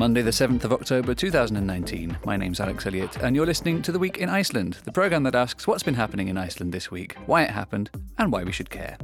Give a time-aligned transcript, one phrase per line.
[0.00, 2.16] It's Monday, the 7th of October 2019.
[2.24, 5.34] My name's Alex Elliott, and you're listening to The Week in Iceland, the programme that
[5.34, 8.70] asks what's been happening in Iceland this week, why it happened, and why we should
[8.70, 8.96] care.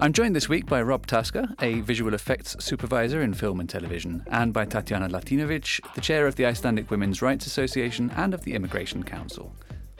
[0.00, 4.24] I'm joined this week by Rob Tasker, a visual effects supervisor in film and television,
[4.30, 8.54] and by Tatjana Latinovic, the chair of the Icelandic Women's Rights Association and of the
[8.54, 9.54] Immigration Council.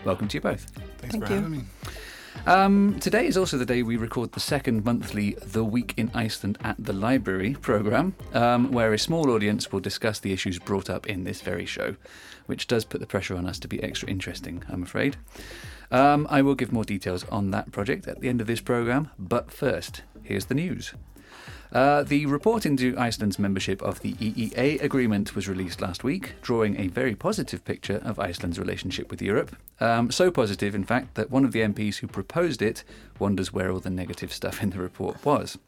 [0.06, 0.70] Welcome to you both.
[0.70, 1.36] Thanks Thank for you.
[1.36, 1.64] having me.
[2.46, 6.56] Um, today is also the day we record the second monthly The Week in Iceland
[6.62, 11.06] at the Library programme, um, where a small audience will discuss the issues brought up
[11.06, 11.96] in this very show,
[12.46, 15.16] which does put the pressure on us to be extra interesting, I'm afraid.
[15.90, 19.10] Um, I will give more details on that project at the end of this programme,
[19.18, 20.94] but first, here's the news.
[21.72, 26.80] Uh, the report into Iceland's membership of the EEA agreement was released last week, drawing
[26.80, 29.54] a very positive picture of Iceland's relationship with Europe.
[29.80, 32.84] Um, so positive, in fact, that one of the MPs who proposed it
[33.18, 35.58] wonders where all the negative stuff in the report was.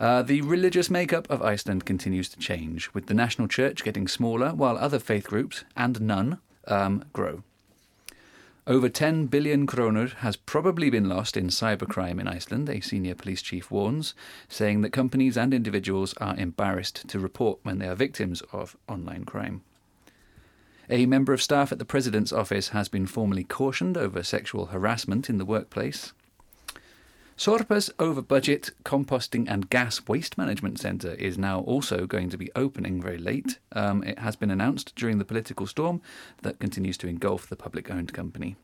[0.00, 4.50] Uh, the religious makeup of Iceland continues to change, with the national church getting smaller
[4.52, 7.44] while other faith groups, and none, um, grow.
[8.64, 13.42] Over 10 billion kroner has probably been lost in cybercrime in Iceland, a senior police
[13.42, 14.14] chief warns,
[14.48, 19.24] saying that companies and individuals are embarrassed to report when they are victims of online
[19.24, 19.62] crime.
[20.88, 25.28] A member of staff at the President's office has been formally cautioned over sexual harassment
[25.28, 26.12] in the workplace.
[27.36, 32.50] Sorpa's over budget composting and gas waste management centre is now also going to be
[32.54, 33.58] opening very late.
[33.72, 36.02] Um, it has been announced during the political storm
[36.42, 38.56] that continues to engulf the public owned company.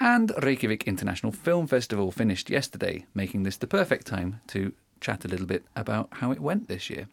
[0.00, 5.28] And Reykjavik International Film Festival finished yesterday, making this the perfect time to chat a
[5.28, 7.08] little bit about how it went this year.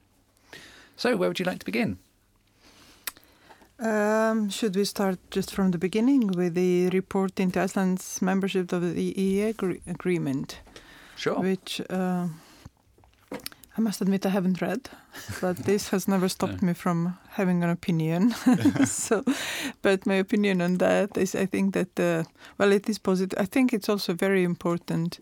[0.95, 1.97] So, where would you like to begin?
[4.33, 8.81] Um, should we start just from the beginning with the report into Iceland's membership of
[8.81, 10.59] the EEA agree- agreement,
[11.15, 11.39] Sure.
[11.39, 12.27] which uh,
[13.77, 14.89] I must admit I haven't read,
[15.41, 18.31] but this has never stopped me from having an opinion.
[18.85, 19.23] so,
[19.83, 22.23] but my opinion on that is, I think that uh,
[22.57, 23.37] well, it is positive.
[23.39, 25.19] I think it's also very important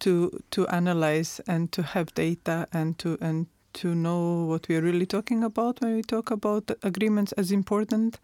[0.00, 4.82] to to analyze and to have data and to and to know what we are
[4.82, 8.18] really talking about when we talk about agreements as important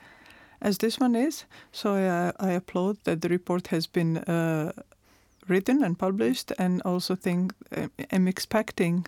[0.64, 1.44] as this one is.
[1.72, 4.72] So I, I applaud that the report has been uh,
[5.46, 7.52] written and published, and also think
[8.10, 9.06] I'm expecting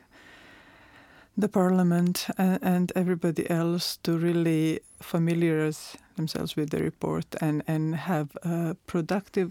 [1.36, 7.94] the parliament and, and everybody else to really familiarize themselves with the report and and
[7.94, 9.50] have a productive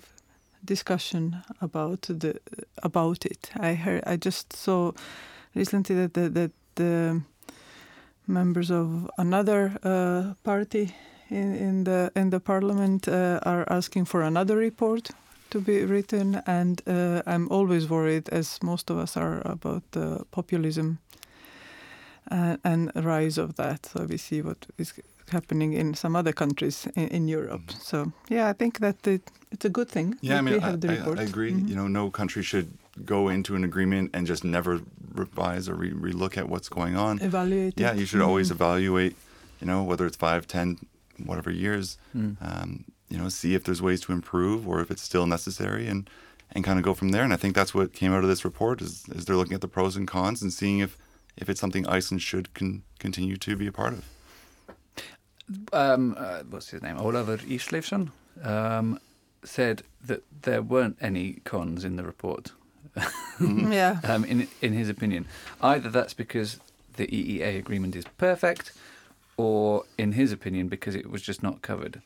[0.63, 2.39] discussion about the
[2.83, 3.51] about it.
[3.59, 4.91] I heard I just saw
[5.55, 7.21] recently that the, that the
[8.27, 10.95] members of another uh, party
[11.29, 15.09] in, in the in the parliament uh, are asking for another report
[15.49, 20.25] to be written, and uh, I'm always worried, as most of us are, about the
[20.31, 20.97] populism
[22.31, 23.85] and, and rise of that.
[23.85, 24.93] So we see what is
[25.31, 27.71] happening in some other countries in, in Europe.
[27.79, 30.15] So yeah, I think that it, it's a good thing.
[30.21, 31.21] Yeah, I mean, I, the I-.
[31.21, 31.51] I agree.
[31.51, 31.69] Mhm.
[31.69, 32.67] You know, no country should
[33.05, 34.79] go into an agreement and just never
[35.15, 37.19] revise or re- relook at what's going on.
[37.21, 37.73] Evaluate.
[37.79, 37.99] Yeah, it.
[37.99, 38.55] you should always Mhm.
[38.55, 39.15] evaluate.
[39.61, 40.77] You know, whether it's five, ten,
[41.23, 41.97] whatever years.
[42.15, 42.37] Mm.
[42.41, 46.09] Um, you know, see if there's ways to improve or if it's still necessary, and
[46.51, 47.23] and kind of go from there.
[47.23, 49.61] And I think that's what came out of this report is is they're looking at
[49.61, 50.97] the pros and cons and seeing if
[51.37, 54.05] if it's something Iceland should con- continue to be a part of.
[55.73, 58.11] um, uh, what's his name, Olafur Isleifsson,
[58.43, 58.99] um,
[59.43, 62.51] said that there weren't any cons in the report.
[63.39, 63.99] Yeah.
[64.05, 65.25] Um, in in his opinion,
[65.61, 66.59] either that's because
[66.95, 68.71] the EEA agreement is perfect,
[69.37, 72.01] or in his opinion, because it was just not covered.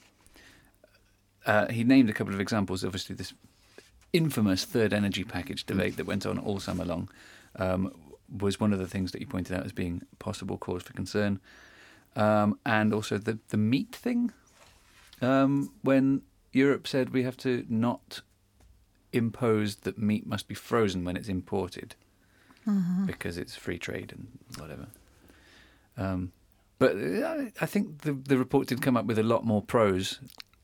[1.45, 2.83] Uh, he named a couple of examples.
[2.83, 3.33] Obviously, this
[4.13, 7.09] infamous third energy package debate that went on all summer long
[7.57, 7.91] um,
[8.39, 11.39] was one of the things that he pointed out as being possible cause for concern,
[12.15, 14.31] um, and also the the meat thing.
[15.21, 16.21] Um, when
[16.53, 18.21] Europe said we have to not
[19.11, 21.95] impose that meat must be frozen when it's imported
[22.67, 23.07] Mhm.
[23.07, 24.27] because it's free trade and
[24.59, 24.87] whatever.
[25.97, 26.31] Um,
[26.79, 30.19] but uh, I think the the report did come up with a lot more pros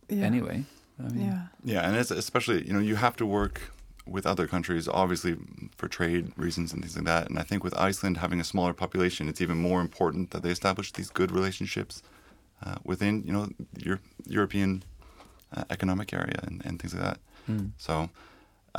[0.09, 0.25] Yeah.
[0.25, 0.63] anyway.
[0.99, 1.41] I mean, Yeah.
[1.63, 3.61] Yeah, and it's especially you know you have to work
[4.07, 5.35] with other countries, obviously
[5.77, 7.29] for trade reasons and things like that.
[7.29, 10.51] And I think with Iceland having a smaller population, it's even more important that they
[10.51, 12.03] establish these good relationships
[12.63, 13.47] uh, within you know
[13.77, 14.83] your European
[15.55, 17.19] uh, economic area and, and things like that.
[17.49, 17.71] Mm.
[17.77, 18.09] So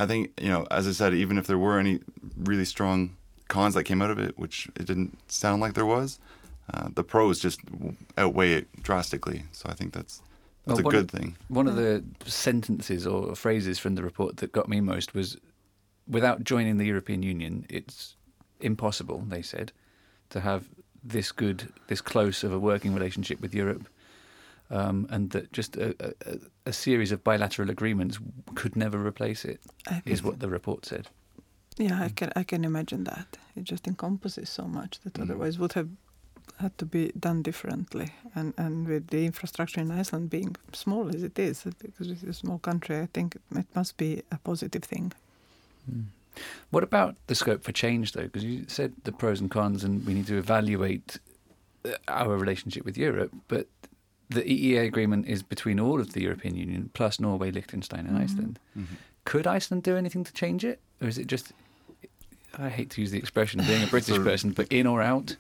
[0.03, 2.01] I think you know, as I said, even if there were any
[2.51, 3.17] really strong
[3.49, 6.19] cons that came out of it, which it didn't sound like there was,
[6.73, 7.61] uh, the pros just
[8.19, 9.45] outweigh it drastically.
[9.53, 10.23] So I think that's
[10.67, 11.37] that's Well, a good of- thing.
[11.49, 15.37] One of the sentences or phrases from the report that got me most was
[16.09, 18.17] without joining the European Union, it's
[18.61, 19.73] impossible, they said,
[20.31, 20.69] to have
[21.05, 23.89] this good, this close of a working relationship with Europe,
[24.71, 28.19] um, and that just a, a, a, series of bilateral agreements
[28.57, 29.61] could never replace it.
[30.05, 31.09] Is what the report said.
[31.79, 33.37] Yeah, I can I can imagine that.
[33.55, 35.23] It just encompasses so much that mm.
[35.23, 35.89] otherwise would have
[36.61, 38.09] had to be done differently.
[38.35, 42.33] And and with the infrastructure in Iceland being small as it is, because it's a
[42.33, 45.13] small country, I think it must be a positive thing.
[45.91, 46.05] Mm.
[46.71, 48.25] What about the scope for change, though?
[48.25, 51.19] Because you said the pros and cons, and we need to evaluate
[51.85, 53.33] uh, our relationship with Europe.
[53.49, 53.67] But
[54.29, 58.23] the EEA agreement is between all of the European Union, plus Norway, Liechtenstein, and mm-hmm.
[58.23, 58.59] Iceland.
[58.77, 58.95] Mm-hmm.
[59.25, 61.53] Could Iceland do anything to change it, or is it just?
[62.59, 65.37] I hate to use the expression being a British person, but in or out.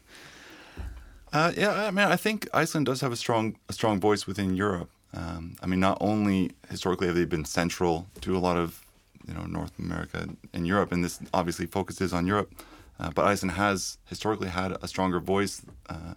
[1.33, 4.55] Uh, yeah, I mean, I think Iceland does have a strong, a strong voice within
[4.55, 4.91] Europe.
[5.13, 8.87] Um, I mean, not only historically have they been central to a lot of
[9.27, 12.53] you know North America and Europe, and this obviously focuses on Europe.
[12.99, 16.15] Uh, but Iceland has historically had a stronger voice uh,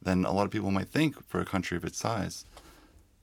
[0.00, 2.44] than a lot of people might think for a country of its size.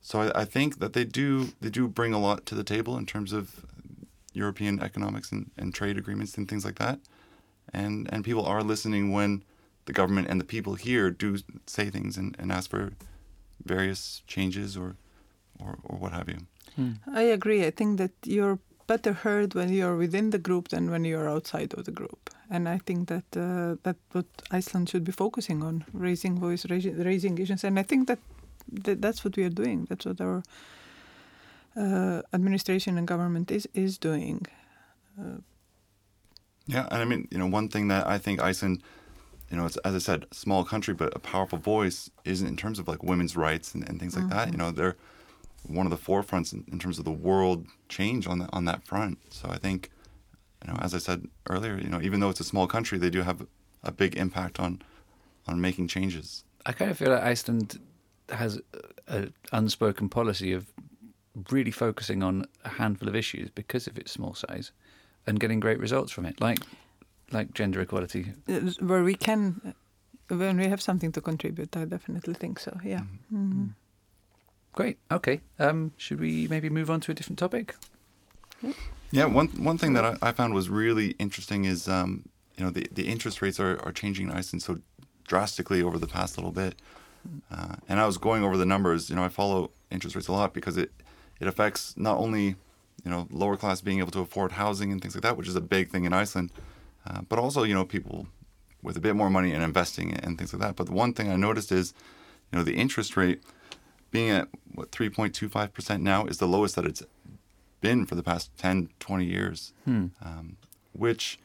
[0.02, 2.98] So I, I, think that they do they do bring a lot to the table
[2.98, 3.66] in terms of
[4.34, 7.00] European economics and, and trade agreements and things like that.
[7.74, 9.44] And and people are listening when
[9.88, 12.92] the government and the people here do say things and, and ask for
[13.66, 14.96] various changes or,
[15.60, 16.40] or, or what have you.
[16.76, 16.92] Hmm.
[17.12, 17.66] I agree.
[17.66, 21.74] I think that you're better heard when you're within the group than when you're outside
[21.74, 22.30] of the group.
[22.50, 26.98] And I think that uh, that's what Iceland should be focusing on, raising voice, raising,
[27.04, 27.64] raising issues.
[27.64, 28.20] And I think that,
[28.72, 29.86] that that's what we are doing.
[29.90, 30.44] That's what our
[31.76, 34.46] uh, administration and government is is doing.
[35.20, 35.42] Uh,
[36.66, 38.84] yeah, and I mean, you know, one thing that I think Iceland,
[39.50, 42.80] you know, it's as I said, small country, but a powerful voice Isn't in terms
[42.80, 44.38] of like women's rights and, and things like mm-hmm.
[44.38, 44.52] that.
[44.52, 44.98] You know, they're
[45.68, 48.86] one of the forefronts in, in, terms of the world change on the, on that
[48.86, 49.20] front.
[49.34, 49.90] So I think,
[50.66, 53.10] you know, as I said earlier, you know, even though it's a small country, they
[53.10, 53.46] do have
[53.84, 54.82] a big impact on
[55.48, 56.44] on making changes.
[56.66, 57.80] I kind of feel like Iceland
[58.30, 58.60] has
[59.08, 60.68] an unspoken policy of
[61.52, 64.72] really focusing on a handful of issues because of its small size
[65.26, 66.60] and getting great results from it, like
[67.32, 68.34] like gender equality.
[68.80, 69.74] Where we can,
[70.30, 72.78] when we have something to contribute, I definitely think so.
[72.84, 73.00] Yeah.
[73.00, 73.38] Mm-hmm.
[73.38, 73.66] Mm-hmm.
[74.74, 74.98] Great.
[75.12, 75.42] Okay.
[75.60, 77.76] Um, should we maybe move on to a different topic?
[79.12, 79.26] Yeah.
[79.26, 82.88] One one thing that I, I found was really interesting is um, you know the,
[82.92, 84.80] the interest rates are, are changing in Iceland so
[85.28, 86.76] drastically over the past little bit.
[87.52, 89.10] Uh, and I was going over the numbers.
[89.10, 90.92] You know, I follow interest rates a lot because it
[91.40, 92.56] it affects not only
[93.04, 95.56] you know lower class being able to afford housing and things like that, which is
[95.56, 96.52] a big thing in Iceland,
[97.08, 98.28] uh, but also you know people
[98.84, 100.76] with a bit more money and investing and things like that.
[100.76, 101.94] But the one thing I noticed is,
[102.52, 103.42] you know, the interest rate
[104.12, 107.04] being at what 3.25% now is the lowest that it's
[107.82, 110.08] been for the past 10 20 years hmm.
[110.24, 110.58] um,
[110.94, 111.38] which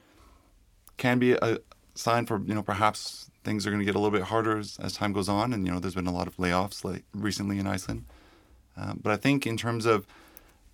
[0.96, 1.58] can be a
[1.94, 4.78] sign for you know perhaps things are going to get a little bit harder as,
[4.80, 7.58] as, time goes on and you know there's been a lot of layoffs like recently
[7.58, 8.04] in iceland
[8.78, 10.06] um, but i think in terms of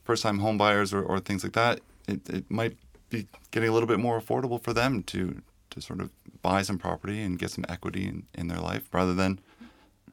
[0.05, 2.77] first time home buyers or, or things like that it, it might
[3.11, 6.11] be getting a little bit more affordable for them to to sort of
[6.41, 9.39] buy some property and get some equity in, in their life rather than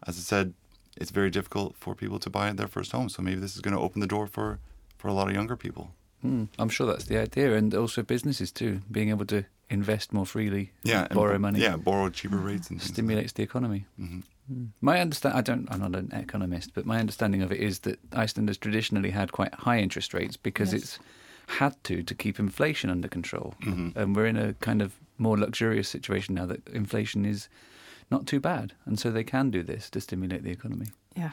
[0.05, 0.53] as i said
[0.97, 3.09] it's very difficult for people to buy their first home.
[3.09, 4.59] So maybe this is going to open the door for,
[4.97, 5.91] for a lot of younger people.
[6.23, 10.25] Mm, I'm sure that's the idea, and also businesses too, being able to invest more
[10.25, 13.85] freely, yeah, borrow money, yeah, borrow cheaper rates, and stimulates like the economy.
[13.99, 14.19] Mm-hmm.
[14.51, 14.69] Mm.
[14.81, 17.99] My understand, I don't, I'm not an economist, but my understanding of it is that
[18.13, 20.81] Iceland has traditionally had quite high interest rates because yes.
[20.81, 20.99] it's
[21.47, 23.97] had to to keep inflation under control, mm-hmm.
[23.97, 27.47] and we're in a kind of more luxurious situation now that inflation is
[28.11, 30.87] not too bad, and so they can do this to stimulate the economy.
[31.15, 31.31] Yeah.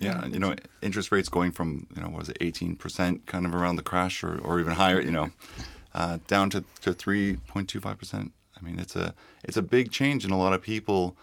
[0.00, 3.46] Yeah, you know, interest rates going from you know what was it, eighteen percent, kind
[3.46, 5.30] of around the crash, or, or even higher, you know,
[5.94, 8.32] uh, down to to three point two five percent.
[8.58, 11.16] I mean, it's a it's a big change, and a lot of people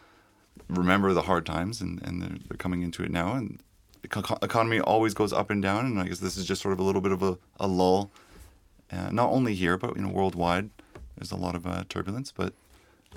[0.70, 3.60] remember the hard times, and and they're, they're coming into it now, and
[4.12, 6.80] the economy always goes up and down, and I guess this is just sort of
[6.80, 8.12] a little bit of a, a lull,
[8.92, 10.70] uh, not only here but you know worldwide.
[11.18, 12.54] There's a lot of uh, turbulence, but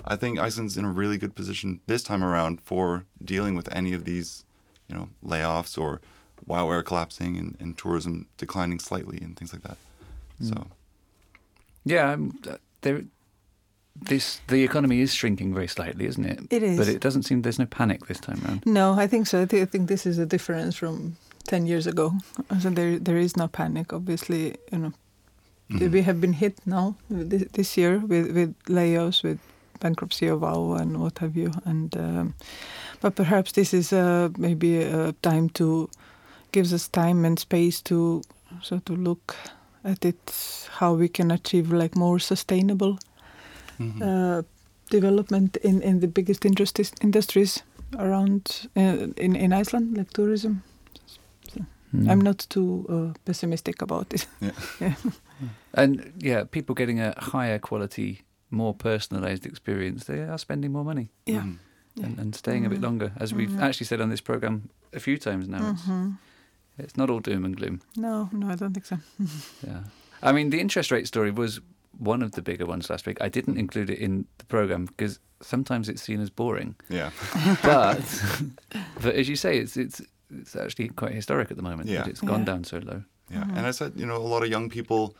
[0.03, 3.93] I think Iceland's in a really good position this time around for dealing with any
[3.93, 4.43] of these,
[4.87, 6.01] you know, layoffs or
[6.45, 9.77] WoW Air collapsing and, and tourism declining slightly and things like that.
[10.41, 10.49] Mm.
[10.49, 10.67] So,
[11.85, 12.37] yeah, um,
[12.81, 13.03] there.
[14.01, 16.39] This the economy is shrinking very slightly, isn't it?
[16.49, 18.65] It is, but it doesn't seem there's no panic this time around.
[18.65, 19.41] No, I think so.
[19.41, 22.13] I, th- I think this is a difference from ten years ago.
[22.59, 23.93] So there there is no panic.
[23.93, 24.93] Obviously, you know,
[25.71, 25.91] mm-hmm.
[25.91, 29.39] we have been hit now this, this year with with layoffs, with
[29.79, 31.51] bankruptcy of WoW and what have you.
[31.63, 32.33] And um,
[33.01, 35.89] but perhaps this is uh, maybe a time to
[36.51, 38.21] gives us time and space to
[38.61, 39.35] sort of look
[39.83, 42.97] at it how we can achieve like more sustainable
[43.79, 44.01] mm-hmm.
[44.01, 44.41] uh,
[44.91, 47.63] development in, in the biggest industries, industries
[47.99, 50.61] around uh, in in Iceland, like tourism.
[51.95, 52.09] Mm.
[52.11, 54.27] I'm not too uh, pessimistic about it.
[55.73, 61.09] And yeah, people getting a higher quality, more personalised experience, they are spending more money
[61.25, 61.43] Yeah.
[61.95, 62.05] Yeah.
[62.05, 63.11] and, and staying a bit longer.
[63.17, 63.61] As we've Mhm.
[63.61, 66.17] actually said on this program a few times now, it's, Mhm.
[66.77, 67.79] it's not all doom and gloom.
[67.95, 68.97] No, no, I don't think so.
[69.67, 69.83] Yeah.
[70.23, 71.59] I mean, the interest rate story was
[71.99, 73.17] one of the bigger ones last week.
[73.21, 76.75] I didn't include it in the program because sometimes it's seen as boring.
[76.89, 77.11] Yeah.
[77.63, 78.01] But
[79.01, 80.01] but as you say, it's it's
[80.39, 81.99] it's actually quite historic at the moment Yeah.
[82.03, 82.45] that it's gone Yeah.
[82.45, 83.03] down so low.
[83.29, 83.57] Yeah, Mhm.
[83.57, 85.15] and I said, you know, a lot of young people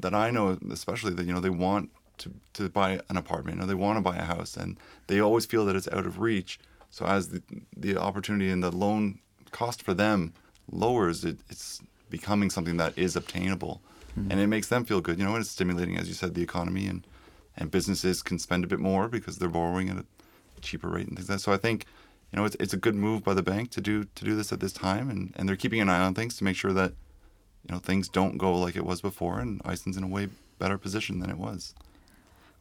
[0.00, 3.66] that I know, especially that you know, they want to to buy an apartment or
[3.66, 4.76] they want to buy a house, and
[5.06, 6.58] they always feel that it's out of reach.
[6.90, 7.42] So as the
[7.76, 9.18] the opportunity and the loan
[9.50, 10.32] cost for them
[10.70, 13.80] lowers, it, it's becoming something that is obtainable,
[14.14, 14.30] Hmm.
[14.30, 15.18] and it makes them feel good.
[15.18, 17.06] You know, and it's stimulating, as you said, the economy and
[17.56, 20.04] and businesses can spend a bit more because they're borrowing at a
[20.60, 21.42] cheaper rate and things like that.
[21.42, 21.86] So I think.
[22.34, 24.52] You know, it's, it's a good move by the bank to do to do this
[24.54, 26.92] at this time, and, and they're keeping an eye on things to make sure that
[27.68, 30.28] you know things don't go like it was before, and Iceland's in a way
[30.58, 31.74] better position than it was.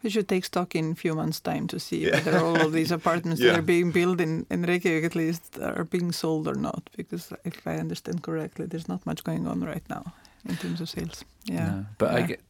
[0.03, 2.15] We should take stock in a few months' time to see Yeah.
[2.15, 3.51] whether all of these apartments Yeah.
[3.53, 6.89] that are being built in, in Reykjavik at least are being sold or not.
[6.97, 10.03] Because if I understand correctly, there's not much going on right now
[10.47, 11.23] in terms of sales.
[11.45, 11.65] Yeah.
[11.65, 11.85] No.
[11.97, 12.41] But I get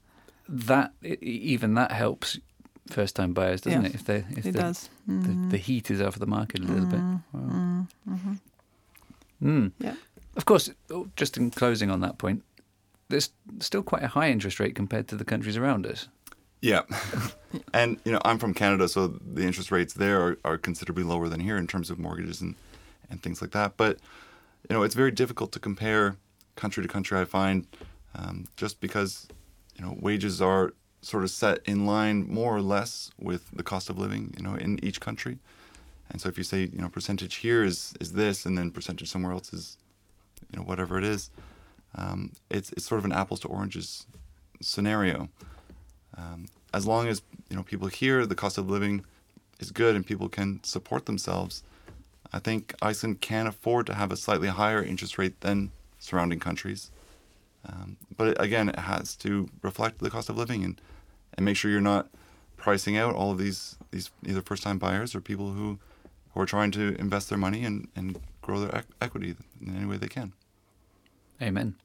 [0.49, 2.39] that even that helps
[2.89, 3.87] first time buyers, doesn't Yeah.
[3.89, 3.95] it?
[3.95, 4.89] If they if it the, does.
[5.07, 6.99] the, the heat is off the market a little bit.
[6.99, 7.41] Mm, Wow.
[7.41, 8.39] mm, mhm.
[9.41, 9.71] Mm.
[9.79, 9.95] Yeah.
[10.35, 12.43] Of course, oh, just in closing on that point,
[13.09, 16.07] there's still quite a high interest rate compared to the countries around us.
[16.61, 16.81] Yeah,
[17.73, 21.27] and you know I'm from Canada, so the interest rates there are, are considerably lower
[21.29, 22.55] than here in terms of mortgages and
[23.09, 23.77] and things like that.
[23.77, 23.97] But
[24.69, 26.15] you know it's very difficult to compare
[26.55, 27.19] country to country.
[27.19, 27.67] I find
[28.15, 29.27] um, just because
[29.77, 33.89] you know wages are sort of set in line more or less with the cost
[33.89, 35.39] of living, you know, in each country.
[36.11, 39.09] And so if you say you know percentage here is is this, and then percentage
[39.09, 39.77] somewhere else is
[40.51, 41.29] you know whatever it is,
[41.95, 44.05] um, it's it's sort of an apples to oranges
[44.61, 45.29] scenario.
[46.17, 49.05] Um, as long as you know people here, the cost of living
[49.59, 51.63] is good and people can support themselves,
[52.33, 56.91] I think Iceland can afford to have a slightly higher interest rate than surrounding countries.
[57.65, 60.81] Um, but again, it has to reflect the cost of living and,
[61.35, 62.09] and make sure you're not
[62.57, 65.79] pricing out all of these these either first time buyers or people who
[66.33, 69.85] who are trying to invest their money and, and grow their ec- equity in any
[69.85, 70.33] way they can.
[71.41, 71.75] Amen.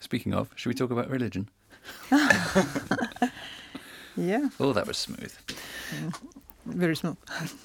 [0.00, 1.48] Speaking of, should we talk about religion?
[4.16, 4.48] Yeah.
[4.60, 5.34] Oh, that was smooth.
[6.66, 7.16] Very smooth.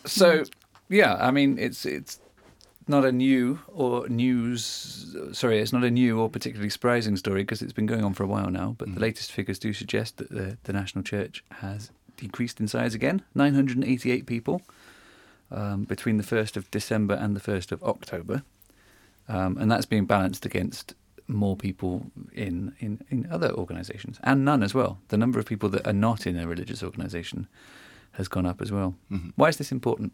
[0.06, 0.44] So,
[0.90, 2.20] yeah, I mean, it's it's
[2.90, 5.16] not a new or news.
[5.34, 8.24] Sorry, it's not a new or particularly surprising story because it's been going on for
[8.24, 8.76] a while now.
[8.78, 9.02] But the Mhm.
[9.02, 13.22] latest figures do suggest that the the national church has decreased in size again.
[13.36, 14.62] Nine hundred and eighty-eight people
[15.52, 18.42] um, between the first of December and the first of October,
[19.30, 20.94] um, and that's being balanced against
[21.30, 24.98] more people in, in, in other organisations and none as well.
[25.10, 27.48] The number of people that are not in a religious organisation
[28.14, 28.96] has gone up as well.
[29.12, 29.34] Mhm.
[29.36, 30.14] Why is this important?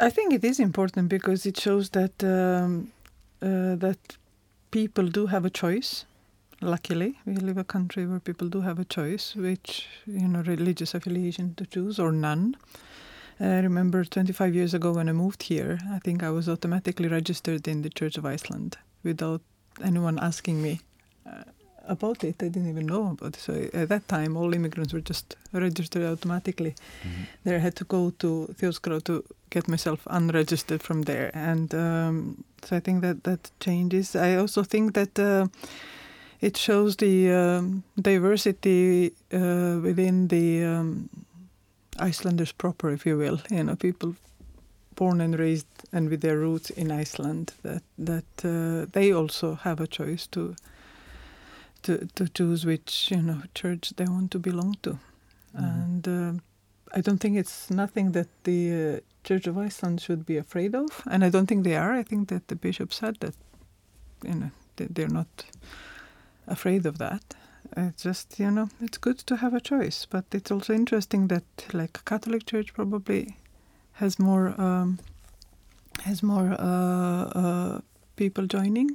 [0.00, 2.92] I think it is important because it shows that um,
[3.40, 3.98] uh, that
[4.70, 6.04] people do have a choice.
[6.60, 10.94] Luckily, we live a country where people do have a choice, which you know religious
[10.94, 12.56] affiliation to choose or none.
[13.40, 17.68] I remember 25 years ago when I moved here, I think I was automatically registered
[17.68, 19.42] in the Church of Iceland without
[19.84, 20.80] anyone asking me
[21.24, 21.44] uh,
[21.88, 22.42] about it.
[22.42, 23.40] I didn't even know about it.
[23.40, 26.74] So at that time, all immigrants were just registered automatically
[27.44, 32.44] there I had to go to Þjóðskrá to get myself unregistered from there, and um,
[32.62, 34.14] so I think that that changes.
[34.14, 35.46] I also think that uh,
[36.40, 41.08] it shows the um, diversity uh, within the um,
[41.98, 43.40] Icelanders proper, if you will.
[43.50, 44.14] You know, people
[44.94, 47.52] born and raised and with their roots in Iceland.
[47.62, 50.54] That that uh, they also have a choice to.
[51.88, 54.98] To, to choose which you know church they want to belong to,
[55.54, 56.42] and um
[56.96, 61.02] I don't think it's nothing that the uh, Church of Iceland should be afraid of,
[61.06, 61.92] and I don't think they are.
[61.92, 63.34] I think that the bishop said that,
[64.24, 65.44] you know, they, they're not
[66.46, 67.34] afraid of that.
[67.76, 71.44] It's just, you know, it's good to have a choice, but it's also interesting that,
[71.72, 73.36] like, Catholic Church probably
[73.92, 74.98] has more um,
[76.04, 77.80] has more uh, uh,
[78.16, 78.90] people joining.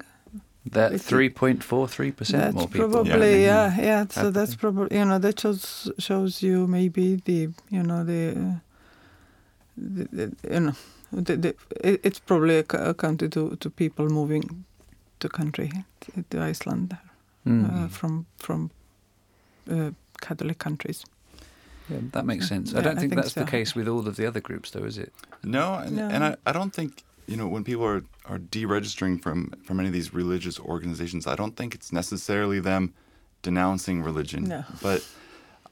[0.71, 2.89] That three point four three percent more people.
[2.89, 3.75] probably Yeah.
[3.75, 4.07] yeah, yeah.
[4.09, 8.29] So Have that's probably you know that shows shows you maybe the you know the,
[8.31, 8.59] uh,
[9.77, 10.73] the, the you know
[11.11, 14.63] the, the it, it's probably ac- accounted to to people moving
[15.19, 16.97] to country to, to Iceland
[17.45, 17.65] Mm.
[17.65, 18.71] uh, from from
[19.69, 19.91] uh,
[20.21, 21.03] Catholic countries.
[21.89, 22.73] Yeah, that makes sense.
[22.73, 23.43] I don't I think, think that's so.
[23.43, 25.11] the case with all of the other groups, though, is it?
[25.43, 26.07] No, and, No.
[26.07, 29.87] and I, I don't think you know when people are are deregistering from from any
[29.89, 31.27] of these religious organizations.
[31.27, 32.93] I don't think it's necessarily them
[33.41, 34.63] denouncing religion, No.
[34.81, 35.05] but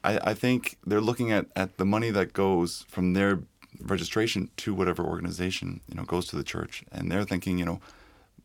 [0.04, 3.40] I, I think they're looking at at the money that goes from their
[3.82, 7.80] registration to whatever organization you know goes to the church, and they're thinking, you know,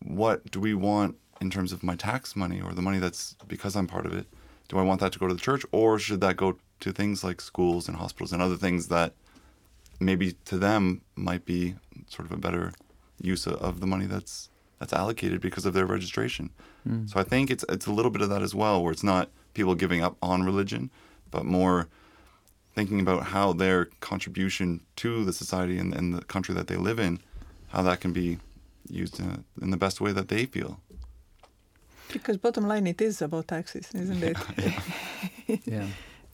[0.02, 3.76] what do we want in terms of my tax money or the money that's because
[3.76, 4.26] I'm part of it?
[4.68, 7.22] Do I want that to go to the church, or should that go to things
[7.24, 9.14] like schools and hospitals and other things that
[10.00, 11.74] maybe to them might be
[12.08, 12.72] sort of a better
[13.20, 16.50] use of, of the money that's that's allocated because of their registration.
[17.06, 19.28] So I think it's it's a little bit of that as well, where it's not
[19.54, 20.90] people giving up on religion,
[21.32, 21.88] but more
[22.76, 27.00] thinking about how their contribution to the society and, and the country that they live
[27.00, 27.18] in,
[27.68, 28.38] how that can be
[28.88, 30.78] used in, a, in the best way that they feel.
[32.12, 34.36] Because bottom line, it is about taxes, isn't it?
[35.64, 35.86] Yeah.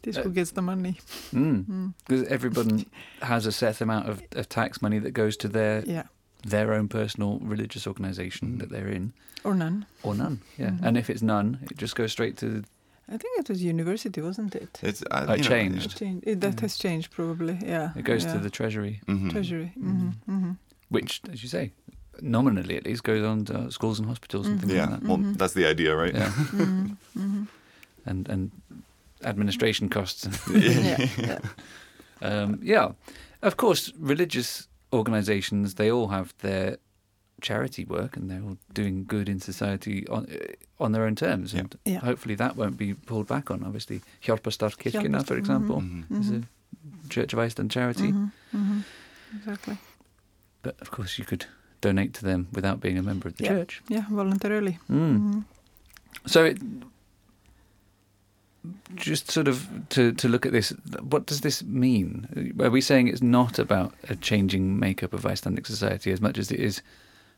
[0.03, 0.99] this Uh, who gets the money.
[1.33, 1.95] Mm.
[2.07, 2.85] Because everyone
[3.23, 6.05] has a set amount of, of tax money that goes to their Yeah,
[6.45, 9.13] their own personal religious organisation that they're in,
[9.45, 9.87] or none.
[10.03, 10.41] or none.
[10.59, 10.83] Yeah, Mhm.
[10.87, 12.63] and if it's none, it just goes straight to.
[13.09, 14.79] I think it was university, wasn't it?
[14.83, 15.93] It's Oh, uh, it you know, changed.
[15.93, 16.27] It changed.
[16.29, 16.61] It, that Yeah.
[16.63, 17.59] has changed probably.
[17.67, 18.33] Yeah, It goes yeah.
[18.33, 19.31] to the treasury, mhm.
[19.31, 19.73] treasury.
[19.79, 20.53] hmm hmm
[20.89, 21.73] which, as you say,
[22.21, 25.09] nominally at least, goes on to schools and hospitals and things Yeah, like that.
[25.09, 26.15] well, that's the idea, right?
[26.15, 26.33] Yeah,
[28.07, 28.51] and and
[29.25, 30.29] administration costs.
[30.51, 31.39] yeah, yeah.
[32.23, 32.93] um, yeah,
[33.43, 36.77] of course, religious organisations they all have their
[37.41, 40.27] charity work and they're all doing good in society on
[40.79, 41.61] on their own terms, Yeah.
[41.61, 41.99] and Yeah.
[42.01, 43.63] hopefully that won't be pulled back on.
[43.65, 46.21] Obviously, Hjálparstarfskirkjuna, Hjálparstarf- for example, Mhm.
[46.21, 46.43] is a
[47.09, 48.11] Church of Iceland charity.
[48.13, 48.83] Mhm, mhm.
[49.37, 49.79] Exactly.
[50.63, 51.47] But of course, you could
[51.81, 53.51] donate to them without being a member of the Yeah.
[53.51, 53.83] church.
[53.89, 54.79] Yeah, voluntarily.
[54.91, 55.19] Mm.
[55.19, 55.45] Mhm.
[56.27, 56.59] So, it,
[58.95, 60.71] just sort of to, to look at this,
[61.01, 62.55] what does this mean?
[62.61, 66.51] Are we saying it's not about a changing makeup of Icelandic society as much as
[66.53, 66.83] it is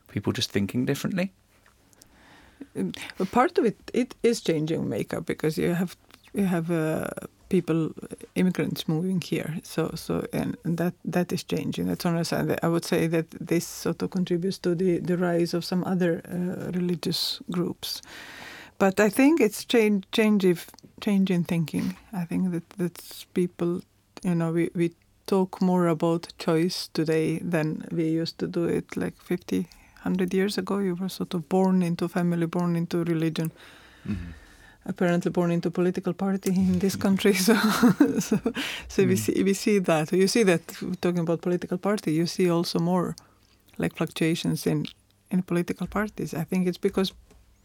[0.07, 1.31] people just thinking differently?
[3.31, 5.97] Part of it it is changing makeup because you have
[6.33, 7.07] you have uh,
[7.49, 7.91] people
[8.35, 12.67] immigrants moving here so so and, and that that is changing that's on side I
[12.67, 16.71] would say that this sort of contributes to the the rise of some other uh,
[16.71, 18.01] religious groups
[18.79, 20.69] but I think it's change change if
[21.05, 21.95] change in thinking.
[22.13, 23.81] I think that that's people
[24.23, 24.91] you know we we
[25.25, 29.57] talk more about choice today than we used to do it like 50
[30.03, 30.77] 100 years ago.
[30.79, 33.51] You were sort of born into family born into religion.
[34.07, 34.33] Mhm.
[34.87, 37.55] apparently born into political party in this country so
[38.19, 38.37] so,
[38.87, 39.17] so we Mm.
[39.17, 40.11] see we see that.
[40.11, 40.61] You see that
[41.01, 43.15] talking about political party you see also more
[43.77, 44.85] like fluctuations in
[45.31, 46.33] in political parties.
[46.33, 47.13] I think it's because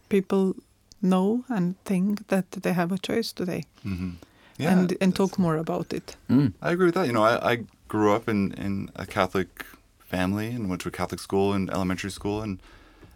[0.08, 0.54] people
[1.00, 4.14] know and think that they have a choice today Mhm.
[4.58, 6.52] and and talk more about it Mm.
[6.62, 7.06] I agree with that.
[7.06, 7.56] You know, I, I
[7.88, 9.64] grew up in, in a Catholic
[9.98, 12.60] family and went to a Catholic school and elementary school, and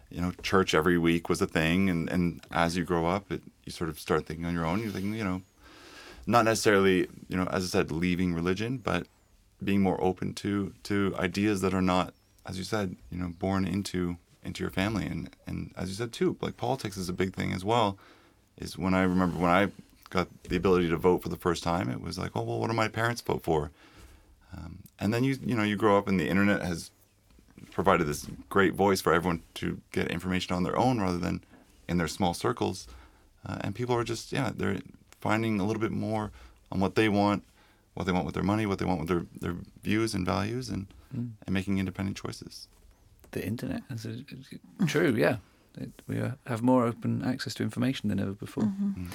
[0.09, 1.89] you know, church every week was a thing.
[1.89, 4.81] And, and as you grow up, it, you sort of start thinking on your own.
[4.81, 5.41] You're thinking, you know,
[6.27, 9.07] not necessarily, you know, as I said, leaving religion, but
[9.63, 12.13] being more open to to ideas that are not,
[12.45, 15.05] as you said, you know, born into into your family.
[15.05, 17.97] And and as you said too, like politics is a big thing as well.
[18.57, 19.71] Is when I remember when I
[20.09, 22.67] got the ability to vote for the first time, it was like, oh well, what
[22.67, 23.71] do my parents vote for?
[24.55, 26.91] Um, and then you you know you grow up and the internet has
[27.71, 31.43] provided this great voice for everyone to get information on their own rather than
[31.89, 32.87] in their small circles.
[33.45, 34.79] Uh, and people are just yeah they're
[35.21, 36.31] finding a little bit more
[36.71, 37.43] on what they want,
[37.93, 40.69] what they want with their money, what they want with their, their views and values,
[40.69, 41.29] and Mm.
[41.45, 42.67] and making independent choices.
[43.35, 45.37] The internet, is it- it's true, yeah.
[45.77, 48.63] It, we uh, have more open access to information than ever before.
[48.63, 49.07] Mm-hmm.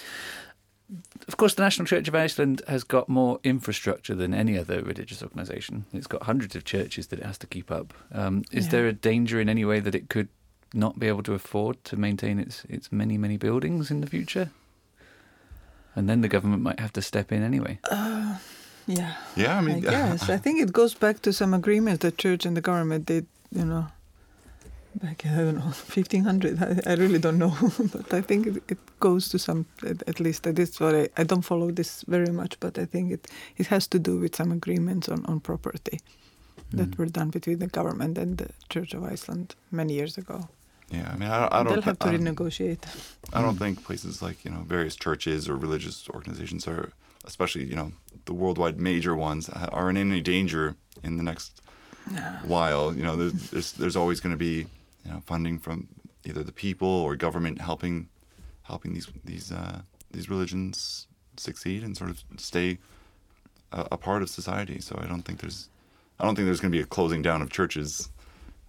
[1.29, 5.23] Of course, the National Church of Iceland has got more infrastructure than any other religious
[5.23, 5.85] organisation.
[5.93, 7.95] It's got hundreds of churches that it has to keep up.
[8.13, 8.71] Um, is Yeah.
[8.73, 10.29] there a danger in any way that it could
[10.75, 14.51] not be able to afford to maintain its its many many buildings in the future?
[15.97, 17.79] And then the government might have to step in anyway.
[17.91, 18.37] uh,
[18.87, 20.29] yeah Yeah, I I, mean, guess.
[20.29, 23.65] I think it goes back to some agreement the church and the government did, you
[23.65, 23.87] know,
[24.95, 26.63] back, I don't know, 1500.
[26.63, 27.55] I, I really don't know.
[27.93, 31.09] but I think it, it goes to some, at, at least that is what I,
[31.17, 34.37] I don't follow this very much, but I think it, it has to do with
[34.37, 36.01] some agreements on, on property
[36.73, 36.99] that Mm.
[36.99, 40.49] were done between the government and the Church of Iceland many years ago.
[40.93, 41.11] yeah.
[41.13, 41.73] I mean, I, I don't.
[41.73, 42.79] They'll have to I renegotiate.
[43.33, 46.93] I don't think places like you know various churches or religious organizations are,
[47.25, 47.91] especially you know
[48.25, 51.61] the worldwide major ones, are in any danger in the next
[52.45, 52.95] while.
[52.95, 54.67] You know, there's there's, there's always going to be
[55.05, 55.89] you know funding from
[56.25, 58.09] either the people or government helping
[58.63, 62.79] helping these these uh, these religions succeed and sort of stay
[63.73, 64.81] a, a part of society.
[64.81, 65.69] So I don't think there's
[66.19, 68.11] I don't think there's going to be a closing down of churches.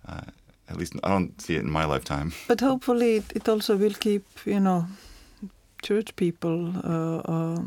[0.08, 0.22] Uh,
[0.70, 2.32] at least I don't see it in my lifetime.
[2.48, 4.86] But hopefully, it, it also will keep you know
[5.82, 6.74] church people.
[6.84, 7.62] Uh, uh,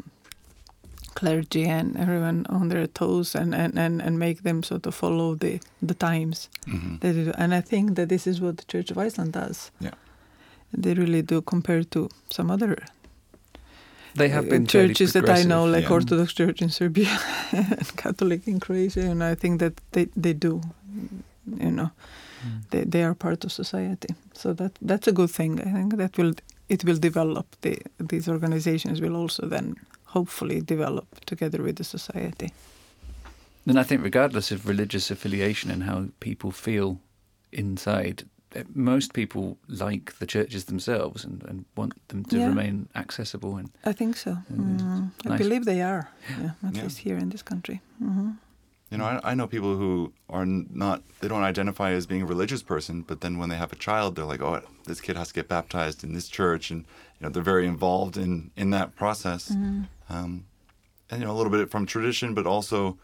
[1.14, 5.34] clergy and everyone on their toes and, and, and, and make them sort of follow
[5.34, 6.48] the, the times.
[6.66, 7.32] hmm do.
[7.38, 9.70] And I think that this is what the Church of Iceland does.
[9.80, 9.94] Yeah.
[10.72, 12.76] They really do compared to some other
[14.16, 15.94] They have been churches that I know, like yeah.
[15.94, 17.18] Orthodox Church in Serbia
[17.52, 20.60] and Catholic in Croatia, and I think that they, they do,
[21.60, 21.90] you know,
[22.44, 22.60] Mm.
[22.70, 24.14] they, they are part of society.
[24.34, 25.60] So that that's a good thing.
[25.60, 26.34] I think that will
[26.68, 27.46] it will develop.
[27.62, 29.76] The, these organizations will also then
[30.14, 32.50] hopefully develop together with the society.
[33.66, 36.98] And I think, regardless of religious affiliation and how people feel
[37.52, 38.22] inside,
[38.74, 42.48] most people like the churches themselves and, and want them to Yeah.
[42.48, 43.56] remain accessible.
[43.56, 44.30] And I think so.
[44.52, 46.04] Mm, Mm, I believe they are.
[46.40, 46.82] Yeah, at Yeah.
[46.84, 47.80] least here in this country.
[47.98, 48.30] hmm
[48.90, 52.26] You know, I, I know people who are not, they don't identify as being a
[52.34, 55.28] religious person, but then when they have a child, they're like, oh, this kid has
[55.28, 56.70] to get baptized in this church.
[56.72, 56.84] And,
[57.20, 59.50] you know, they're very involved in, in that process.
[59.50, 59.82] Mm-hmm.
[60.08, 60.46] Um,
[61.10, 62.98] and, you know, a little bit from tradition, but also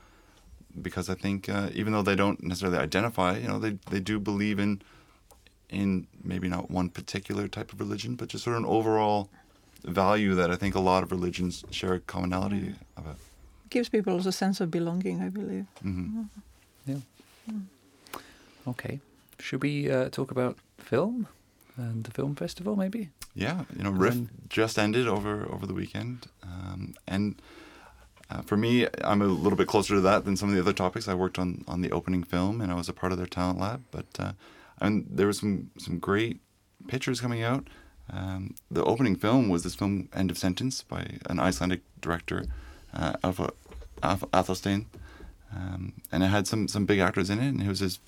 [0.80, 4.18] because I think uh, even though they don't necessarily identify, you know, they, they do
[4.18, 4.82] believe in,
[5.68, 9.28] in maybe not one particular type of religion, but just sort of an overall
[9.84, 13.16] value that I think a lot of religions share a commonality about.
[13.64, 15.66] It gives people a sense of belonging, I believe.
[15.82, 16.22] hmm
[18.66, 19.00] okay,
[19.38, 21.26] should we uh, talk about film
[21.76, 23.10] and the film festival, maybe?
[23.34, 27.40] Yeah, you know, And Riff then- just ended over over the weekend, um, and
[28.28, 30.72] uh, for me, I'm a little bit closer to that than some of the other
[30.72, 31.08] topics.
[31.08, 33.58] I worked on on the opening film, and I was a part of their talent
[33.60, 33.82] lab.
[33.90, 34.32] But uh,
[34.80, 36.40] and there was some some great
[36.88, 37.68] pictures coming out.
[38.12, 42.44] Um, the opening film was this film End of Sentence by an Icelandic director,
[42.92, 43.50] uh, Elfar
[44.02, 44.86] Aðalsteins,
[45.54, 48.00] um, and it had some some big actors in it, and it was his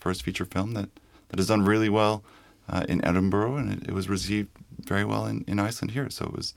[0.00, 0.88] first feature film that
[1.28, 2.22] that has done really well
[2.68, 4.48] uh, in Edinburgh, and it, it was received
[4.88, 6.10] very well in, in Iceland here.
[6.10, 6.54] So it was,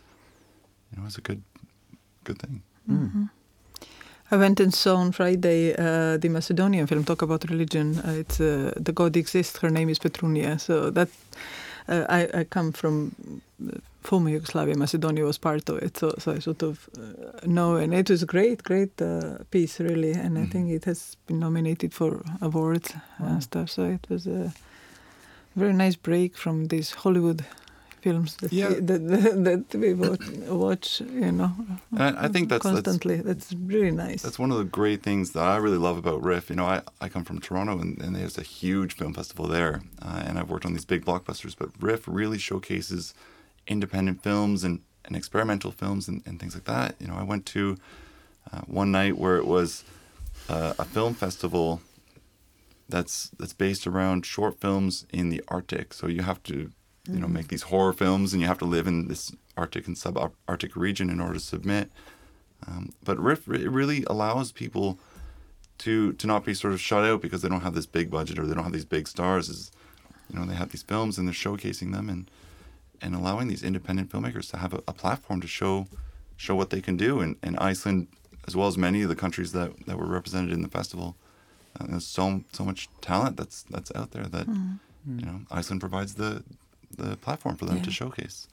[0.91, 1.41] you know, it was a good
[2.23, 2.61] good thing.
[2.89, 3.29] Mm.
[4.31, 7.99] I went and saw on Friday uh, the Macedonian film talk about religion.
[7.99, 9.59] Uh, it's uh, the God exists.
[9.59, 10.57] Her name is Petrunia.
[10.59, 11.09] So that
[11.87, 13.11] uh, I, I come from
[13.67, 14.75] uh, former Yugoslavia.
[14.75, 15.97] Macedonia was part of it.
[15.97, 19.79] So, so I sort of uh, know, and it was a great, great uh, piece
[19.79, 20.11] really.
[20.13, 20.51] And I Mhm.
[20.51, 23.27] think it has been nominated for awards Wow.
[23.27, 23.69] and stuff.
[23.69, 24.51] So it was a
[25.55, 27.43] very nice break from this Hollywood
[28.03, 28.69] films that Yeah.
[28.69, 29.93] we, that, that we
[30.65, 31.01] watch.
[31.01, 31.51] You know,
[31.97, 33.17] I, I think that's that's constantly.
[33.21, 34.21] That's, really nice.
[34.21, 36.49] that's one of the great things that I really love about Riff.
[36.49, 39.81] You know, I, I come from Toronto, and, and there's a huge film festival there,
[40.01, 41.55] uh, and I've worked on these big blockbusters.
[41.57, 43.13] But Riff really showcases
[43.67, 46.95] independent films and, and experimental films and, and things like that.
[46.99, 47.77] You know, I went to
[48.51, 49.83] uh, one night where it was
[50.49, 51.79] uh, a film festival
[52.89, 55.93] that's that's based around short films in the Arctic.
[55.93, 56.71] So you have to,
[57.11, 59.95] you know, make these horror films, and you have to live in this Arctic and
[59.95, 61.91] subarctic region in order to submit.
[62.65, 64.97] Um, but Riff it really allows people
[65.79, 68.39] to to not be sort of shut out because they don't have this big budget
[68.39, 69.49] or they don't have these big stars.
[69.49, 69.71] Is
[70.31, 72.31] you know they have these films and they're showcasing them and
[73.01, 75.87] and allowing these independent filmmakers to have a, a platform to show
[76.37, 77.19] show what they can do.
[77.19, 78.07] And, and Iceland,
[78.47, 81.15] as well as many of the countries that, that were represented in the festival,
[81.79, 84.47] uh, there's so so much talent that's that's out there that
[85.05, 85.19] Mm.
[85.19, 86.45] you know Iceland provides the
[86.97, 88.47] the platform for them to showcase.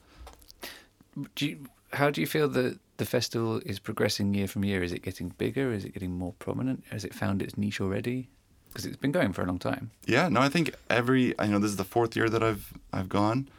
[1.35, 4.83] Do you, how do you feel that the festival is progressing year from year?
[4.83, 5.73] Is it getting bigger?
[5.73, 6.83] Is it getting more prominent?
[6.91, 8.29] Has it found its niche already?
[8.67, 9.91] Because it's been going for a long time.
[10.05, 13.09] Yeah, no, I think every I know this is the fourth year that I've I've
[13.09, 13.49] gone,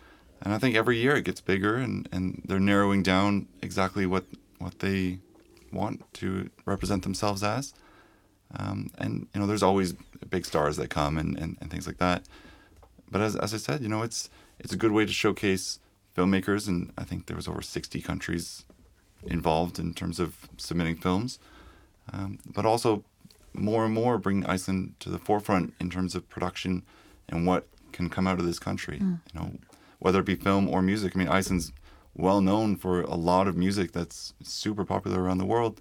[0.41, 4.25] and I think every year it gets bigger, and, and they're narrowing down exactly what
[4.59, 5.19] what they
[5.73, 7.75] want to represent themselves as,
[8.57, 9.93] um, and you know there's always
[10.31, 12.23] big stars that come and, and, and things like that,
[13.11, 14.31] but as as I said, you know it's
[14.63, 15.79] it's a good way to showcase
[16.17, 18.65] filmmakers, and I think there was over 60 countries
[19.25, 21.39] involved in terms of submitting films,
[22.13, 23.05] um, but also
[23.55, 26.83] more and more bring Iceland to the forefront in terms of production
[27.29, 28.99] and what can come out of this country.
[29.33, 29.53] You know,
[29.99, 31.15] whether it be film or music.
[31.15, 31.73] I mean, Iceland's
[32.15, 35.81] well known for a lot of music that's super popular around the world,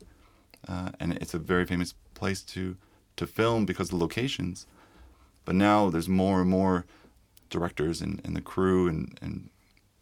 [0.67, 2.77] uh, and it's a very famous place to
[3.17, 4.65] to film because of the locations.
[5.43, 6.85] But now there's more and more
[7.51, 9.49] directors and, and the crew and, and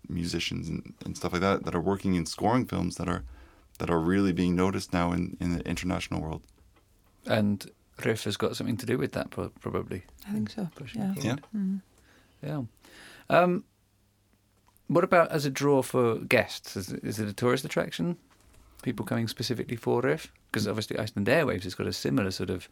[0.07, 3.23] musicians and, and stuff like that that are working in scoring films that are
[3.79, 6.41] that are really being noticed now in, in the international world.
[7.25, 7.69] And
[8.03, 10.03] Riff has got something to do with that, pro- probably.
[10.27, 10.69] I think so.
[10.75, 11.11] Pushing Yeah.
[11.11, 11.35] it Yeah.
[11.35, 11.43] forward.
[11.55, 11.81] Mm.
[12.43, 12.61] Yeah.
[13.29, 13.63] Um,
[14.87, 16.75] what about as a draw for guests?
[16.75, 18.17] Is it, is it a tourist attraction?
[18.81, 20.31] People coming specifically for Riff?
[20.51, 22.67] because obviously Iceland Airwaves has got a similar sort of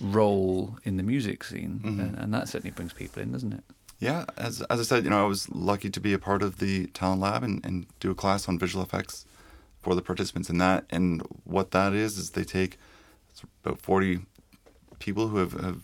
[0.00, 2.00] role in the music scene, Mhm.
[2.00, 3.62] and, and that certainly brings people in, doesn't it?
[4.00, 6.58] Yeah, as as I said, you know, I was lucky to be a part of
[6.58, 9.26] the talent lab and, and do a class on visual effects
[9.82, 10.86] for the participants in that.
[10.88, 12.78] And what that is is they take
[13.62, 14.20] about forty
[14.98, 15.82] people who have, have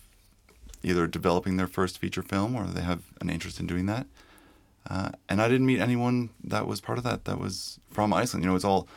[0.83, 4.07] either developing their first feature film or they have an interest in doing that.
[4.89, 8.45] Uh, and I didn't meet anyone that was part of that that was from Iceland.
[8.45, 8.89] You know, it's all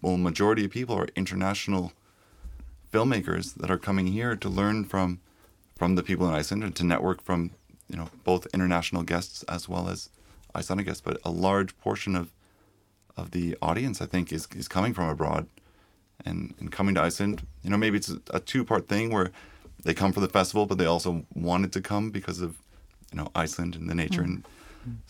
[0.00, 1.92] well, majority of people are international
[2.92, 5.18] filmmakers that are coming here to learn from
[5.74, 7.50] from the people in Iceland and to network from
[7.90, 10.08] you know both international guests as well as
[10.54, 11.02] Icelandic guests.
[11.02, 12.30] But a large portion of
[13.16, 15.46] of the audience, I think, is is coming from abroad
[16.24, 17.46] and and coming to Iceland.
[17.62, 19.30] You know, maybe it's a, a two part thing where
[19.84, 22.58] they come for the festival, but they also wanted to come because of
[23.12, 24.44] you know Iceland and the nature and.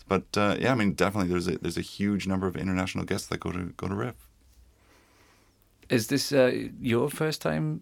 [0.07, 3.27] But uh, yeah, I mean, definitely, there's a there's a huge number of international guests
[3.27, 4.15] that go to go to Riff.
[5.89, 7.81] Is this uh, your first time?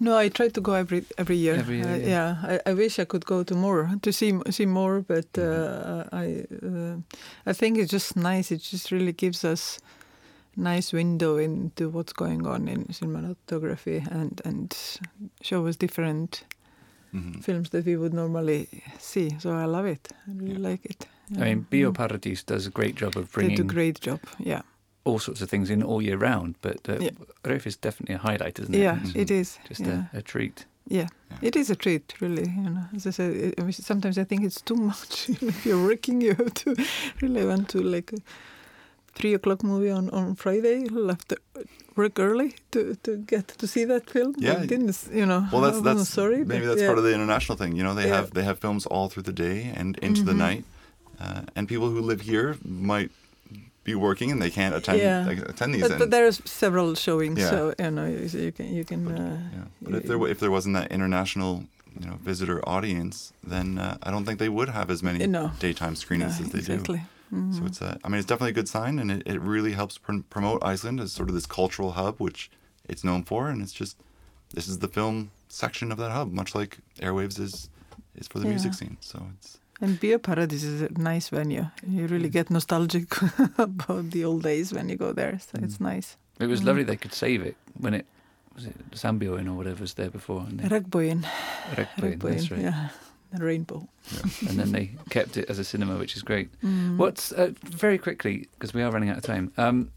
[0.00, 1.58] No, I try to go every every year.
[1.58, 2.08] Every year, Uh, yeah.
[2.08, 5.42] yeah, I, I wish I could go to more to see see more, but uh,
[5.42, 6.16] Mm-hmm.
[6.16, 6.96] I uh,
[7.50, 8.54] I think it's just nice.
[8.54, 9.80] It just really gives us
[10.56, 14.74] nice window into what's going on in cinematography and and
[15.42, 16.44] show us different
[17.12, 18.66] hmm films that we would normally
[18.98, 19.36] see.
[19.40, 20.08] So I love it.
[20.28, 20.70] I really Yeah.
[20.70, 21.06] like it.
[21.36, 21.66] I mean, Mm.
[21.70, 23.56] Bíó Paradís does a great job of bringing.
[23.56, 24.20] They do bringing great job.
[24.38, 24.62] Yeah,
[25.04, 27.10] all sorts of things in all year round, but uh, Yeah.
[27.44, 28.80] Riff is definitely a highlight, isn't it?
[28.82, 29.16] yeah, Mhm.
[29.16, 29.58] it is.
[29.68, 30.04] Just yeah.
[30.14, 30.66] a, a treat.
[30.88, 31.06] Yeah.
[31.30, 31.38] Yeah.
[31.48, 32.48] it is a treat, really.
[32.50, 35.28] You know, as I said, it, it sometimes I think it's too much.
[35.42, 36.74] if you're working, you have to
[37.20, 38.20] really want to like a
[39.14, 40.84] three o'clock movie on on Friday.
[40.90, 41.36] You'll have to
[41.96, 44.34] work early to to get to see that film.
[44.38, 44.62] Yeah.
[44.62, 45.46] I didn't, you know.
[45.52, 46.44] Well, that's I'm that's sorry.
[46.44, 46.86] maybe that's yeah.
[46.88, 47.76] part of the international thing.
[47.76, 48.16] You know, they Yeah.
[48.16, 50.46] have they have films all through the day and into the Mhm.
[50.48, 50.64] night,
[51.20, 53.10] uh, and people who live here might
[53.84, 55.26] be working and they can't attend Yeah.
[55.26, 55.82] like, attend these.
[55.82, 57.50] But, but and- there are several showings, Yeah.
[57.50, 59.04] so you know you, you can you can.
[59.04, 59.64] But, Uh, yeah.
[59.82, 61.64] But if there if there wasn't that international,
[62.00, 65.50] you know, visitor audience, then uh, I don't think they would have as many No.
[65.58, 66.98] daytime screenings as they exactly.
[66.98, 67.36] do.
[67.36, 67.54] Mhm.
[67.58, 69.96] So it's a, I mean, it's definitely a good sign, and it, it really helps
[69.98, 72.50] pr- promote Iceland as sort of this cultural hub, which
[72.88, 73.96] it's known for, and it's just
[74.54, 77.68] this is the film section of that hub, much like Airwaves is
[78.14, 78.50] is for the Yeah.
[78.54, 78.96] music scene.
[79.00, 81.66] So it's And Bíó Paradís is a nice venue.
[81.86, 82.32] You really Mm.
[82.32, 83.08] get nostalgic
[83.58, 85.38] about the old days when you go there.
[85.40, 85.94] So it's Mm.
[85.94, 86.16] nice.
[86.38, 86.66] It was Mm.
[86.66, 88.06] lovely they could save it when it
[88.54, 90.46] was it Sambioin or whatever was there before.
[90.46, 91.24] Regnboginn.
[91.74, 92.60] Reykjavík, that's right.
[92.60, 92.88] Yeah.
[93.32, 93.88] The rainbow.
[94.48, 96.48] And then they kept it as a cinema, which is great.
[96.62, 96.96] Mm.
[96.98, 99.50] What's uh, very quickly because we are running out of time.
[99.56, 99.90] Um,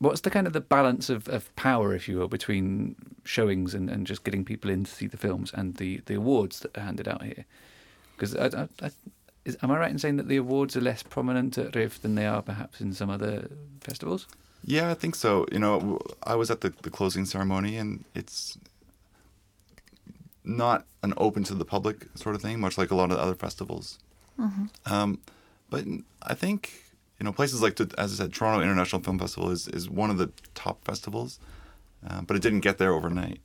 [0.00, 3.88] what's the kind of the balance of, of power, if you will, between showings and,
[3.88, 6.82] and just getting people in to see the films and the, the awards that are
[6.84, 7.44] handed out here?
[8.16, 8.90] Because I, I, I,
[9.50, 12.14] is, am I right in saying that the awards are less prominent at RIFF than
[12.14, 13.48] they are perhaps in some other
[13.80, 14.26] festivals?
[14.64, 15.46] yeah, I think so.
[15.52, 18.58] You know, w- I was at the, the closing ceremony, and it's
[20.44, 23.34] not an open to the public sort of thing, much like a lot of other
[23.34, 23.98] festivals.
[24.38, 24.68] Mhm.
[24.90, 25.18] Um,
[25.68, 25.84] but
[26.22, 26.72] I think
[27.18, 30.18] you know places like, as I said, Toronto International Film Festival is is one of
[30.18, 31.38] the top festivals,
[32.06, 33.40] uh, but it didn't get there overnight,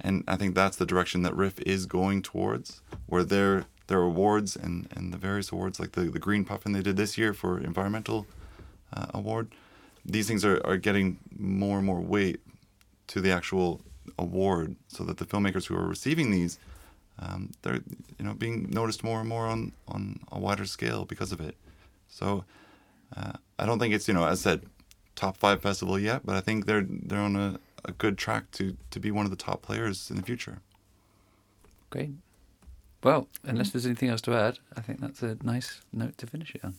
[0.00, 4.56] and I think that's the direction that RIFF is going towards, where their their awards
[4.56, 7.58] and, and the various awards like the the Green Puffin they did this year for
[7.58, 8.26] environmental
[8.92, 9.48] uh, award,
[10.04, 12.40] these things are, are getting more and more weight
[13.08, 13.80] to the actual
[14.18, 16.58] award, so that the filmmakers who are receiving these
[17.18, 17.80] um, they're
[18.18, 21.56] you know being noticed more and more on on a wider scale because of it.
[22.08, 22.44] So
[23.16, 24.62] uh, I don't think it's you know as I said
[25.14, 28.76] top five festival yet, but I think they're they're on a, a good track to
[28.90, 30.60] to be one of the top players in the future.
[31.90, 32.10] Great.
[33.04, 33.72] Well, unless hmm.
[33.72, 36.74] there's anything else to add, I think that's a nice note to finish it on.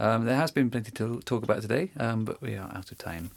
[0.00, 2.98] Um, there has been plenty to talk about today, um, but we are out of
[2.98, 3.30] time.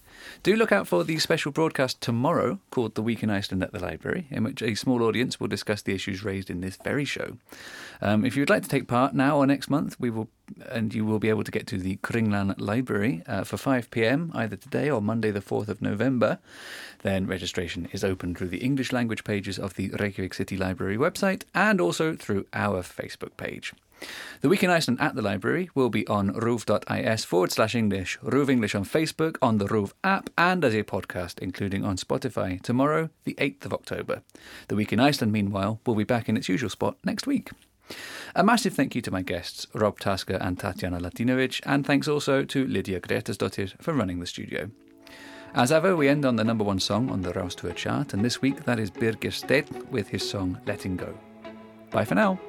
[0.44, 3.80] Do look out for the special broadcast tomorrow called The Week in Iceland at the
[3.80, 7.38] Library, in which a small audience will discuss the issues raised in this very show.
[8.02, 10.30] Um, if you would like to take part now or next month, we will,
[10.70, 14.32] and you will be able to get to the Kringlan Library uh, for 5 p.m.
[14.34, 16.40] either today or Monday, the 4th of November.
[17.04, 21.44] Then registration is open through the English language pages of the Reykjavik City Library website
[21.54, 23.74] and also through our Facebook page.
[24.42, 28.50] The Week in Iceland at the library will be on ruv.is forward slash English, Ruv
[28.50, 33.10] English on Facebook, on the Ruv app, and as a podcast, including on Spotify, tomorrow,
[33.24, 34.24] the 8th of October.
[34.68, 37.52] The Week in Iceland, meanwhile, will be back in its usual spot next week.
[38.36, 42.44] A massive thank you to my guests, Rob Tasker and Tatjana Latinovic, and thanks also
[42.44, 44.72] to Lydía Grétarsdóttir for running the studio.
[45.54, 48.24] As ever, we end on the number one song on the Rás 2 chart, and
[48.24, 51.18] this week that is Birgir Steinn with his song Letting Go.
[51.92, 52.40] Bye for now.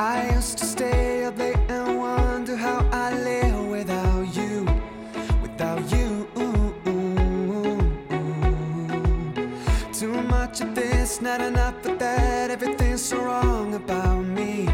[0.00, 4.66] I used to stay up late and wonder how I live without you,
[5.42, 6.26] without you.
[9.92, 12.50] Too much of this, not enough of that.
[12.50, 14.70] Everything's so wrong about me.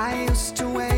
[0.00, 0.97] I used to wait